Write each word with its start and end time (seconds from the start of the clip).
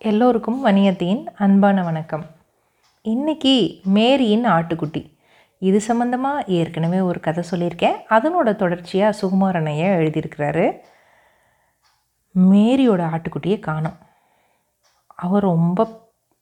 எல்லோருக்கும் 0.00 0.66
வணியத்தின் 0.66 1.26
அன்பான 1.36 1.82
வணக்கம். 1.82 2.24
இன்றைக்கி 3.04 3.82
மேரியின் 3.82 4.44
ஆட்டுக்குட்டி. 4.44 5.18
இது 5.58 5.80
சம்மந்தமாக 5.88 6.48
ஏற்கனவே 6.48 7.00
ஒரு 7.00 7.20
கதை 7.20 7.44
சொல்லியிருக்கேன். 7.50 7.96
அதனோட 8.10 8.56
தொடர்ச்சியாக 8.56 9.18
சுகுமாரனைய 9.20 9.88
எழுதியிருக்கிறாரு. 10.00 10.78
மேரியோட 12.50 13.02
ஆட்டுக்குட்டியை 13.08 13.58
காணோம். 13.58 13.98
அவர் 15.06 15.42
ரொம்ப 15.42 15.88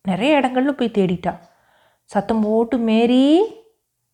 நிறைய 0.03 0.41
இடங்கள்ல 0.41 0.69
போய் 0.69 0.91
தேடிட்டா. 0.91 1.39
சத்தம் 2.05 2.41
போட்டு 2.41 2.79
மேரி 2.79 3.43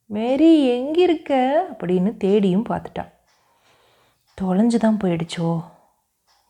மேரி 0.07 0.67
எங்கே 0.67 1.03
இருக்க 1.03 1.65
அப்படின்னு 1.79 2.17
தேடியும் 2.17 2.67
பார்த்துட்டா. 2.69 3.09
தொலைஞ்சு 4.41 4.77
தான் 4.77 4.99
போயிடுச்சோ? 5.05 5.65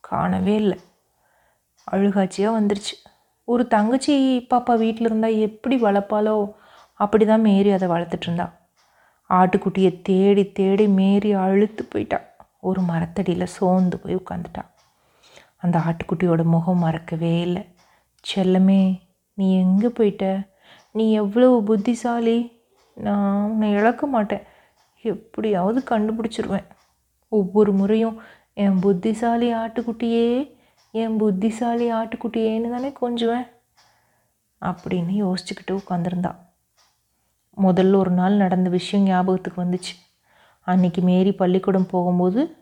காணவே 0.01 0.55
இல்லை. 0.55 0.79
அழுகாட்சியாக 1.93 2.57
வந்துருச்சு. 2.59 2.95
ஒரு 3.49 3.63
தங்கச்சி 3.75 4.15
பாப்பா 4.51 4.75
வீட்டில் 4.83 5.09
இருந்தால் 5.09 5.41
எப்படி 5.47 5.77
வளர்ப்பாளோ 5.87 6.37
அப்படி 7.01 7.25
தான் 7.25 7.47
மேரி 7.49 7.71
அதை 7.77 7.87
வளர்த்துட்ருந்தா 7.89 8.47
ஆட்டுக்குட்டியை 9.31 9.91
தேடி 10.09 10.45
தேடி 10.59 10.87
மேரி 11.01 11.31
அழுத்து 11.45 11.83
போயிட்டா. 11.93 12.19
ஒரு 12.69 12.81
மரத்தடியில் 12.91 13.55
சோர்ந்து 13.57 13.97
போய் 14.03 14.21
உட்காந்துட்டா 14.23 14.63
அந்த 15.65 15.77
ஆட்டுக்குட்டியோட 15.89 16.43
முகம் 16.55 16.83
மறக்கவே 16.85 17.33
இல்லை. 17.47 17.63
செல்லமே 18.25 18.83
நீ 19.39 19.47
எங்கே 19.65 19.89
போயிட்ட? 19.99 20.27
நீ 20.95 21.05
எவ்வளோ 21.23 21.49
புத்திசாலி. 21.69 22.39
நான் 22.97 23.29
உன்னை 23.51 23.69
இழக்க 23.79 24.07
மாட்டேன். 24.07 24.45
எப்படியாவது 25.05 25.79
கண்டுபிடிச்சிருவேன். 25.91 26.67
ஒவ்வொரு 27.33 27.73
முறையும் 27.73 28.17
என் 28.65 28.81
புத்திசாலி 28.81 29.49
ஆட்டுக்குட்டியே 29.61 30.27
என் 30.95 31.17
புத்திசாலி 31.17 31.93
ஆட்டுக்குட்டியேன்னு 31.93 32.71
தானே 32.71 32.93
கொஞ்சுவேன்? 33.01 33.49
அப்படின்னு 34.61 35.13
யோசிச்சுக்கிட்டு 35.25 35.71
உட்காந்துருந்தா 35.71 36.37
முதல்ல 37.63 37.97
ஒரு 37.97 38.11
நாள் 38.11 38.35
நடந்த 38.35 38.71
விஷயம் 38.71 39.07
ஞாபகத்துக்கு 39.07 39.65
வந்துச்சு. 39.65 39.95
அன்றைக்கி 40.67 41.01
மேரி 41.01 41.33
பள்ளிக்கூடம் 41.33 41.87
போகும்போது 41.87 42.57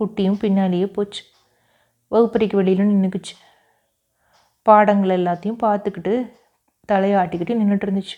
குட்டியும் 0.00 0.38
பின்னாலேயே 0.38 0.86
போச்சு. 0.86 1.22
வகுப்பறைக்கு 2.08 2.56
வெளியில் 2.56 2.86
நின்றுக்குச்சு 2.86 3.34
பாடங்கள் 4.62 5.18
எல்லாத்தையும் 5.18 5.58
பார்த்துக்கிட்டு 5.62 6.32
தலையாட்டிக்கிட்டு 6.92 7.58
நின்றுட்டு 7.60 7.88
இருந்துச்சு. 7.88 8.16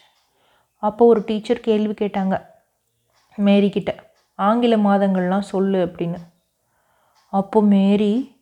அப்போ 0.75 1.07
ஒரு 1.07 1.23
டீச்சர் 1.27 1.61
கேள்வி 1.61 1.93
கேட்டாங்க. 1.93 2.47
மேரி 3.37 3.71
ஆங்கில 4.35 4.77
மாதங்கள்லாம் 4.77 5.49
சொல்லு 5.55 5.87
அப்படின்னு. 5.87 6.19
அப்போ 7.33 7.63
மேரி 7.63 8.39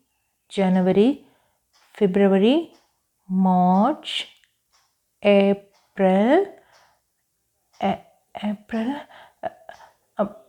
ஜனவரி 0.53 1.09
பிப்ரவரி 1.99 2.55
மார்ச் 3.29 4.15
ஏப்ரல் 5.23 6.37
ஏ- 7.85 8.05
ஏப்ரல் 8.45 8.93
அப்- 10.19 10.45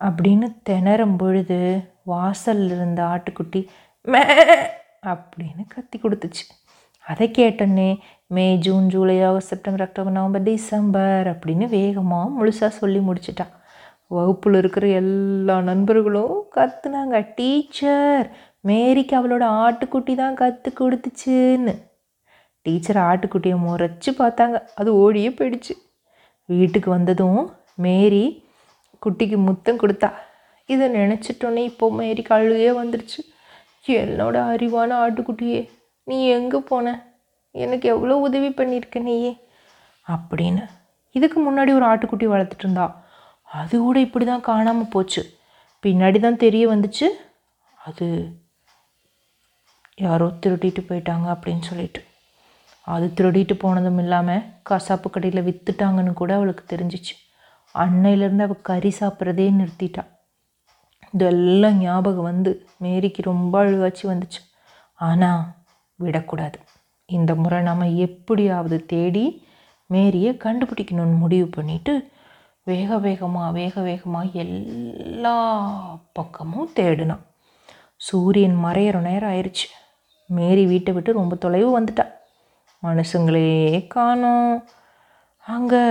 அப்படின்னு 0.00 0.56
திணறும் 0.62 1.16
பொழுது 1.16 1.58
வாசல்ல 2.06 2.64
இருந்த 2.64 3.02
ஆட்டுக்குட்டி 3.04 3.60
மே 4.04 4.22
அப்படின்னு 5.06 5.62
கத்தி 5.68 5.98
கொடுத்துச்சு. 5.98 6.44
அதை 7.04 7.30
கேட்டோன்னே 7.38 7.88
May 8.26 8.56
June 8.56 8.88
July 8.88 9.22
August 9.22 9.48
September 9.48 9.86
October 9.86 10.12
November 10.12 10.42
December 10.42 11.26
அப்படின்னு 11.26 11.68
வேகமாக 11.68 12.30
முழுசாக 12.30 12.68
சொல்லி 12.68 12.98
முடிச்சிட்டான் 12.98 13.52
வகுப்பில் 14.12 14.54
இருக்கிற 14.54 14.86
எல்லா 14.88 15.60
நண்பர்களும் 15.60 16.34
கத்துனாங்க. 16.56 17.32
டீச்சர் 17.34 18.26
மேரிக்கு 18.68 19.14
அவளோட 19.20 19.44
ஆட்டுக்குட்டி 19.62 20.14
தான் 20.14 20.34
கற்று 20.34 20.70
கொடுத்துச்சுன்னு. 20.80 21.74
டீச்சர் 22.62 22.96
ஆட்டுக்குட்டியை 22.96 23.56
முறைச்சி 23.68 24.10
பார்த்தாங்க. 24.18 24.58
அது 24.74 24.90
ஓடியே 24.96 25.28
போயிடுச்சு. 25.28 25.74
வீட்டுக்கு 26.44 26.90
வந்ததும் 26.90 27.52
மேரி 27.74 28.24
குட்டிக்கு 29.06 29.36
முத்தம் 29.36 29.80
கொடுத்தா. 29.80 30.10
இதை 30.66 30.88
நினச்சிட்டோன்னே 30.94 31.62
இப்போ 31.70 31.90
மேரிக்கு 31.90 32.32
கழுவே 32.34 32.70
வந்துருச்சு. 32.82 33.20
என்னோட 33.86 34.36
அறிவான 34.54 34.90
ஆட்டுக்குட்டியே 35.04 35.68
நீ 36.04 36.26
எங்கே 36.28 36.58
போன? 36.58 36.86
எனக்கு 37.50 37.88
எவ்வளோ 37.88 38.16
உதவி 38.16 38.48
பண்ணியிருக்க 38.48 39.00
நீயே? 39.00 39.32
அப்படின்னு. 40.06 40.64
இதுக்கு 41.10 41.38
முன்னாடி 41.46 41.72
ஒரு 41.74 41.86
ஆட்டுக்குட்டி 41.86 42.26
வளர்த்துட்டு 42.26 42.64
இருந்தா. 42.64 43.01
அது 43.52 43.74
கூட 43.78 43.96
இப்படி 44.06 44.24
தான் 44.24 44.46
காணாமல் 44.50 44.92
போச்சு. 44.94 45.22
பின்னாடி 45.84 46.18
தான் 46.20 46.42
தெரிய 46.44 46.64
வந்துச்சு. 46.72 47.06
அது 47.78 48.06
யாரோ 49.98 50.26
திருடிட்டு 50.42 50.82
போயிட்டாங்க 50.88 51.26
அப்படின்னு 51.34 51.64
சொல்லிட்டு. 51.70 52.00
அது 52.86 53.06
திருடிட்டு 53.18 53.54
போனதும் 53.54 53.98
இல்லாமல் 53.98 54.46
கசாப்பு 54.70 55.08
கடையில் 55.10 55.46
விற்றுட்டாங்கன்னு 55.48 56.12
கூட 56.20 56.30
அவளுக்கு 56.38 56.64
தெரிஞ்சிச்சு. 56.72 57.14
அன்னையிலேருந்து 57.74 58.46
அவள் 58.46 58.66
கறி 58.70 58.90
சாப்பிட்றதே 59.00 59.46
நிறுத்திட்டா. 59.58 60.02
இதெல்லாம் 61.14 61.78
ஞாபகம் 61.78 62.28
வந்து 62.30 62.50
மேரிக்கு 62.84 63.22
ரொம்ப 63.22 63.54
அழுவாச்சு 63.64 64.04
வந்துச்சு. 64.12 64.40
ஆனால் 65.00 65.42
விடக்கூடாது. 65.98 66.58
இந்த 67.08 67.32
முறை 67.34 67.58
நம்ம 67.62 67.88
எப்படியாவது 68.06 68.76
தேடி 68.92 69.24
மேரியை 69.90 70.30
கண்டுபிடிக்கணும்னு 70.44 71.16
முடிவு 71.24 71.48
பண்ணிவிட்டு 71.56 71.94
வேக 72.64 72.98
வேகமாக 72.98 73.52
வேக 73.52 73.80
வேகமாக 73.80 74.28
எல்லா 74.32 75.36
பக்கமும் 76.12 76.68
தேடினான் 76.76 77.22
சூரியன் 77.96 78.56
மறையிற 78.64 79.00
நேரம் 79.00 79.30
ஆயிடுச்சு 79.30 79.68
மேரி 80.26 80.66
வீட்டை 80.66 80.92
விட்டு 80.94 81.12
ரொம்ப 81.12 81.34
தொலைவு 81.36 81.80
வந்துட்டா. 81.80 82.04
மனுஷங்களே 82.82 83.86
காணோம். 83.86 84.54
அங்கே 85.40 85.82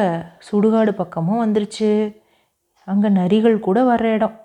சுடுகாடு 0.47 0.91
பக்கமும் 0.91 1.41
வந்துருச்சு. 1.43 1.89
அங்கே 2.83 3.09
நரிகள் 3.09 3.59
கூட 3.59 3.79
வர்ற 3.83 4.13
இடம். 4.13 4.35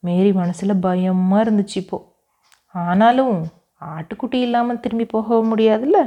மேரி 0.00 0.32
மனசில் 0.32 0.82
பயமாக 0.86 1.44
இருந்துச்சு 1.44 1.76
இப்போது 1.82 2.06
ஆனாலும் 2.74 3.34
ஆட்டுக்குட்டி 3.80 4.38
இல்லாமல் 4.46 4.80
திரும்பி 4.80 5.06
போக 5.06 5.38
முடியாதுல்ல? 5.50 6.00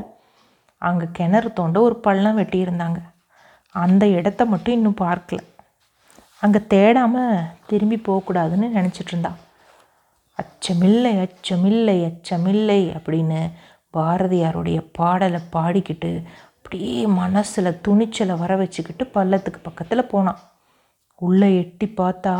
அங்கே 0.77 1.07
கிணறு 1.11 1.53
தோண்ட 1.53 1.81
ஒரு 1.81 1.95
பள்ளம் 1.99 2.37
வெட்டியிருந்தாங்க. 2.39 2.99
அந்த 3.75 4.03
இடத்த 4.17 4.45
மட்டும் 4.45 4.75
இன்னும் 4.77 5.01
பார்க்கல. 5.05 5.39
அங்கே 6.43 6.59
தேடாமல் 6.73 7.47
திரும்பி 7.69 7.97
போகக்கூடாதுன்னு 8.07 8.67
நினச்சிட்டு 8.77 9.11
இருந்தான் 9.13 9.39
அச்சமில்லை 10.39 11.11
அச்சமில்லை 11.25 11.97
அச்சமில்லை 12.09 12.81
அப்படின்னு 12.97 13.39
பாரதியாருடைய 13.97 14.79
பாடலை 14.97 15.39
பாடிக்கிட்டு 15.55 16.11
அப்படியே 16.55 17.05
மனசில் 17.21 17.79
துணிச்சலை 17.85 18.35
வர 18.35 18.55
வச்சுக்கிட்டு 18.55 19.05
பள்ளத்துக்கு 19.15 19.59
பக்கத்தில் 19.63 20.09
போனான் 20.13 20.41
உள்ளே 21.21 21.49
எட்டி 21.61 21.87
பார்த்தா 22.01 22.35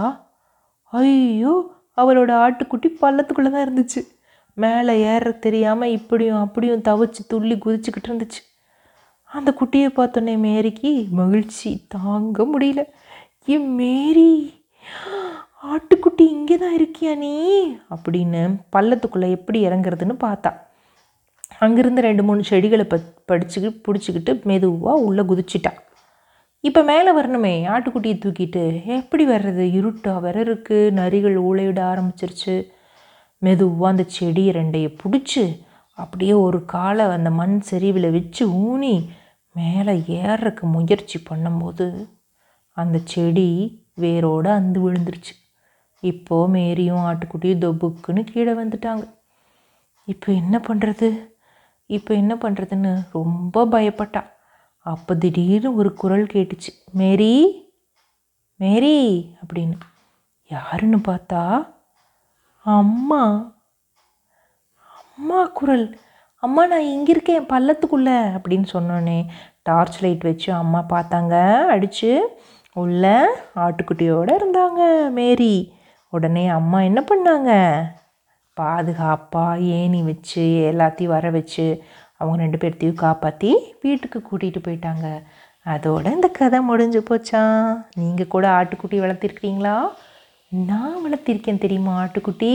ஐயோ 0.94 1.54
அவளோட 2.02 2.32
ஆட்டுக்குட்டி 2.44 2.90
பள்ளத்துக்குள்ளே 3.02 3.52
தான் 3.52 3.66
இருந்துச்சு. 3.68 4.02
மேலே 4.58 4.94
ஏற 5.14 5.32
தெரியாமல் 5.46 5.96
இப்படியும் 5.98 6.44
அப்படியும் 6.46 6.86
தவிச்சு 6.88 7.22
துள்ளி 7.28 7.56
குதிச்சுக்கிட்டு 7.56 8.10
இருந்துச்சு. 8.10 8.42
அந்த 9.32 9.54
குட்டியை 9.60 9.90
பார்த்தோன்னே 9.90 10.38
மேரிக்கு 10.38 11.08
மகிழ்ச்சி 11.12 11.86
தாங்க 11.88 12.44
முடியல. 12.44 12.84
ஏ 13.50 13.58
மேரி 13.58 14.54
ஆட்டுக்குட்டி 15.64 16.22
இங்கே 16.22 16.58
தான் 16.58 16.76
இருக்கியா 16.78 17.18
நீ? 17.18 17.34
அப்படின்னு 17.90 18.60
பள்ளத்துக்குள்ளே 18.76 19.30
எப்படி 19.30 19.68
இறங்குறதுன்னு 19.68 20.16
பார்த்தா. 20.20 20.52
அங்கேருந்து 21.60 22.02
ரெண்டு 22.02 22.24
மூணு 22.24 22.44
செடிகளை 22.44 22.86
ப 22.86 22.98
படிச்சு 23.26 23.82
பிடிச்சிக்கிட்டு 23.88 24.44
மெதுவாக 24.44 24.98
உள்ளே 24.98 25.24
குதிச்சிட்டா. 25.24 25.72
இப்போ 26.60 26.84
மேலே 26.84 27.12
வரணுமே 27.12 27.68
ஆட்டுக்குட்டியை 27.68 28.18
தூக்கிட்டு. 28.18 28.84
எப்படி 28.86 29.26
வர்றது? 29.28 29.64
இருட்டா 29.80 30.22
வேற 30.22 30.44
இருக்குது 30.44 30.92
நரிகள் 30.92 31.36
ஊழையிட 31.36 31.80
ஆரம்பிச்சிருச்சு. 31.94 32.68
மெதுவாக 33.38 33.92
அந்த 33.92 34.04
செடி 34.08 34.52
ரெண்டையை 34.52 34.96
பிடிச்சி 35.04 35.64
அப்படியே 35.94 36.34
ஒரு 36.34 36.66
காலை 36.66 37.06
அந்த 37.06 37.30
மண் 37.30 37.60
செறிவில் 37.60 38.12
வச்சு 38.12 38.50
ஊனி 38.50 39.10
மேலே 39.52 39.94
ஏறுறக்கு 40.22 40.62
முயற்சி 40.62 41.24
பண்ணும்போது 41.30 41.88
அந்த 42.78 42.98
செடி 43.04 43.50
வேரோடு 43.94 44.50
அந்து 44.50 44.80
விழுந்துருச்சு. 44.84 45.34
இப்போது 46.00 46.54
மேரியும் 46.54 47.04
ஆட்டுக்குட்டியும் 47.10 47.64
தொப்புக்குன்னு 47.66 48.24
கீழே 48.24 48.54
வந்துட்டாங்க. 48.54 49.04
இப்போ 50.06 50.34
என்ன 50.34 50.56
பண்ணுறது 50.68 51.10
இப்போ 51.86 52.14
என்ன 52.14 52.34
பண்ணுறதுன்னு 52.36 52.92
ரொம்ப 53.12 53.66
பயப்பட்டா. 53.66 54.22
அப்போ 54.86 55.16
திடீர்னு 55.16 55.76
ஒரு 55.76 55.94
குரல் 55.94 56.26
கேட்டுச்சு. 56.34 56.72
மேரி 56.92 57.34
மேரி 58.56 58.96
அப்படின்னு. 59.42 59.78
யாருன்னு 60.52 60.98
பார்த்தா 60.98 61.42
அம்மா. 62.66 63.22
அம்மா 65.18 65.46
குரல். 65.46 65.86
அம்மா 66.46 66.62
நான் 66.68 66.88
இங்கே 66.94 67.12
இருக்கேன் 67.12 67.44
பள்ளத்துக்குள்ளே 67.50 68.16
அப்படின்னு 68.36 68.68
சொன்னோன்னே 68.74 69.18
டார்ச் 69.64 69.98
லைட் 70.04 70.24
வச்சு 70.28 70.54
அம்மா 70.54 70.80
பார்த்தாங்க. 70.90 71.36
அடித்து 71.74 72.12
உள்ள 72.74 73.04
ஆட்டுக்குட்டியோடு 73.56 74.32
இருந்தாங்க 74.40 74.82
மேரி. 75.10 75.54
உடனே 76.14 76.48
அம்மா 76.48 76.80
என்ன 76.82 77.02
பண்ணாங்க? 77.12 77.52
பாதுகாப்பாக 78.58 79.60
ஏணி 79.78 80.02
வச்சு 80.04 80.46
எல்லாத்தையும் 80.72 81.14
வர 81.16 81.30
வச்சு 81.30 81.68
அவங்க 82.18 82.38
ரெண்டு 82.44 82.58
பேர்த்தையும் 82.64 83.02
காப்பாற்றி 83.06 83.52
வீட்டுக்கு 83.82 84.22
கூட்டிகிட்டு 84.30 84.62
போயிட்டாங்க. 84.68 85.08
அதோட 85.66 86.06
இந்த 86.18 86.28
கதை 86.40 86.60
முடிஞ்சு 86.62 87.04
போச்சா? 87.10 87.44
நீங்கள் 88.02 88.32
கூட 88.36 88.48
ஆட்டுக்குட்டி 88.58 89.00
வளர்த்திருக்கீங்களா 89.04 89.76
நான் 90.52 90.96
வளர்த்திருக்கேன் 91.04 91.60
தெரியுமா 91.60 91.92
ஆட்டுக்குட்டி? 92.04 92.50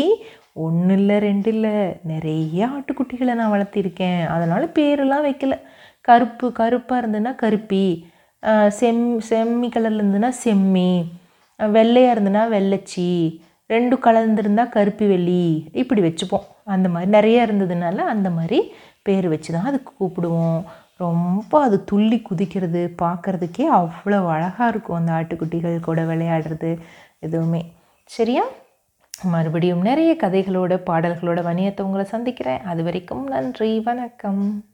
ஒன்று 0.64 0.94
இல்லை 0.94 1.18
ரெண்டு 1.18 1.48
இல்லை 1.54 1.70
நிறைய 2.02 2.66
ஆட்டுக்குட்டிகளை 2.66 3.34
நான் 3.34 3.52
வளர்த்திருக்கேன். 3.52 4.26
அதனால் 4.26 4.64
பேரெல்லாம் 4.78 5.24
வைக்கல. 5.26 5.54
கருப்பு 6.00 6.52
கருப்பாக 6.52 6.98
இருந்ததுன்னா 7.02 7.34
கருப்பி. 7.34 8.06
செம் 8.78 9.20
செம்மி 9.28 9.68
கலரில் 9.76 10.00
இருந்ததுன்னா 10.00 10.30
செம்மி. 10.44 10.90
வெள்ளையாக 11.60 12.14
இருந்ததுன்னா 12.16 12.42
வெள்ளச்சி. 12.56 13.08
ரெண்டு 13.66 13.96
கலந்துருந்தா 13.96 14.68
கருப்பி 14.68 15.06
வெள்ளி. 15.06 15.68
இப்படி 15.72 16.02
வச்சுப்போம். 16.08 16.46
அந்த 16.64 16.88
மாதிரி 16.88 17.10
நிறைய 17.10 17.46
இருந்ததுனால 17.46 17.96
அந்த 18.14 18.30
மாதிரி 18.30 18.60
பேர் 19.02 19.28
வச்சு 19.28 19.52
தான் 19.52 19.68
அதுக்கு 19.72 19.92
கூப்பிடுவோம். 20.00 20.60
ரொம்ப 20.96 21.62
அது 21.62 21.84
துள்ளி 21.84 22.22
குதிக்கிறது 22.28 22.82
பார்க்கறதுக்கே 23.02 23.66
அவ்வளோ 23.80 24.20
அழகாக 24.36 24.68
இருக்கும் 24.68 24.96
அந்த 24.96 25.12
ஆட்டுக்குட்டிகள் 25.12 25.80
கூட 25.80 26.02
விளையாடுறது 26.12 26.70
எதுவுமே. 27.18 27.62
சரியா? 28.06 28.42
மறுபடியும் 29.22 29.82
நிறைய 29.82 30.16
கதைகளோட 30.20 30.74
பாடல்களோட 30.86 31.40
வணியத்தை 31.48 31.80
உங்களை 31.80 32.04
சந்திக்கிறேன். 32.04 32.60
அது 32.60 32.82
வரைக்கும் 32.82 33.26
நன்றி 33.26 33.80
வணக்கம். 33.80 34.64